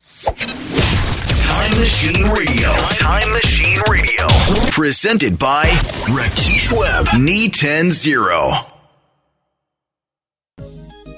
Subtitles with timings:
[0.00, 2.70] Time Machine Radio.
[2.96, 4.26] Time Machine Radio.
[4.70, 5.66] Presented by
[6.08, 7.06] Rakesh Webb.
[7.18, 8.64] Knee 10 0.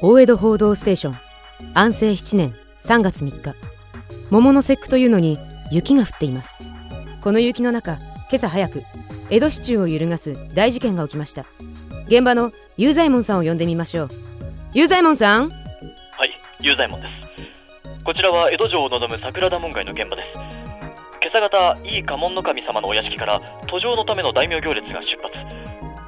[0.01, 1.17] 大江戸報道ステーション
[1.75, 3.55] 安政7年3月3日
[4.31, 5.39] 桃の節句というのに
[5.71, 6.65] 雪が降っています
[7.21, 8.01] この雪の中今
[8.35, 8.83] 朝早く
[9.31, 11.47] 江戸市中を揺るがす大事件が起きました
[12.09, 14.09] 現場の雄左衛門さんを呼んでみましょう
[14.75, 17.32] 雄左衛門さんはい、雄左衛門です。
[18.05, 20.35] こちらは江戸城を望む桜田門外の現場です。
[20.35, 25.39] 今朝方、井伊家紋の神様のお屋敷から途上のための大名行列が出発。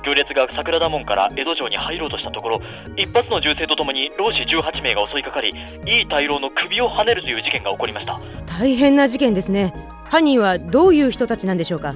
[0.04, 2.60] 行列が桜田門から江戸城に入ろうとしたところ、
[2.96, 5.50] 一発の銃声とともに老子18名が襲いかかり、
[5.86, 8.20] 井伊大老の首をはねるという事件が起こりました。
[8.58, 9.72] 大変な事件ですね
[10.10, 11.94] 犯人はどういう人たちなんでしょうか？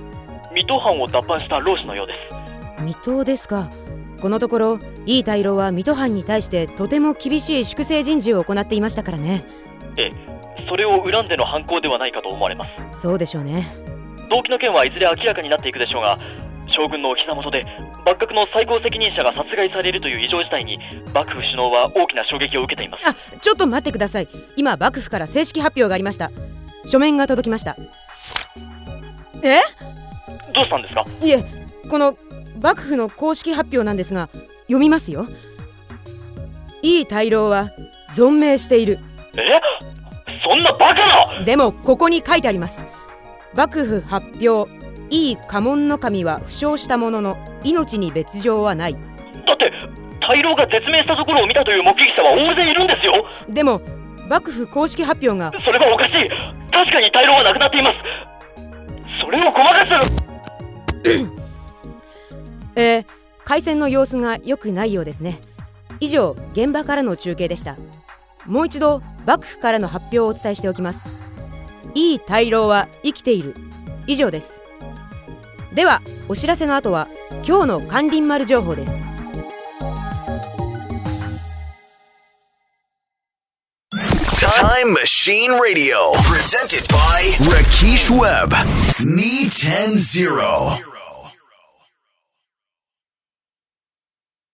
[0.54, 2.82] 水戸藩を脱藩した老子のようです。
[2.84, 3.68] 水戸ですか
[4.20, 9.44] このところ井伊大老は水戸藩に対してとても厳しい粛清人事を行っていましたからね
[9.96, 10.12] ええ、
[10.68, 13.00] それを恨んでの犯行ではないかと思われます。
[13.00, 13.66] そうでしょうね。
[14.30, 16.18] 動機の件はいずれ明らかになっていくでしょうが
[16.66, 17.64] 将軍のお膝元で
[18.04, 20.78] 幕閣の最高責任者が殺害されるという異常事態に
[21.14, 23.08] 幕府首脳は大きな衝撃を受けています。
[23.08, 24.28] あちょっと待ってください。
[24.56, 26.30] 今幕府から正式発表がありました。
[26.86, 27.76] 書面が届きました。
[29.42, 29.60] え？
[30.52, 31.04] どうしたんですか？
[31.22, 31.44] いえ
[31.88, 32.18] この
[32.60, 34.28] 幕府の公式発表なんですが
[34.66, 35.26] 読みますよ。
[36.82, 37.70] 井伊大老は
[38.14, 38.98] 存命している。
[39.36, 39.58] え？
[41.48, 42.84] でもここに書いてあります。
[43.54, 44.70] 幕府発表
[45.08, 48.92] 井伊家紋の神は負傷したものの命に別状はない。
[49.46, 49.72] だって
[50.20, 53.24] 大老が絶命したところを見たという目撃者は大勢いるんですよ。
[53.48, 53.80] でも
[54.28, 56.28] 幕府公式発表がそれはおかしい。
[56.70, 57.98] 確かに大老は亡くなっています。
[59.18, 60.12] それをごまかす
[62.76, 63.06] えー、
[63.46, 65.38] 回線の様子が良くないようですね。
[66.00, 67.76] 以上現場からの中継でした。
[68.44, 71.27] もう一度幕府からの発表をお伝えしておきます
[71.94, 73.54] いい大老は生きている
[74.06, 74.62] 以上です
[75.74, 77.08] ではお知らせの後は
[77.46, 79.08] 今日の関林丸情報です
[84.58, 86.12] Time Machine Radio.
[86.22, 88.54] Presented by Rakesh Webb.
[88.98, 90.97] Knee 10 0.